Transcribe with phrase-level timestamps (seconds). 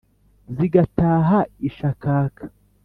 [0.55, 2.43] Zigataha ishakaka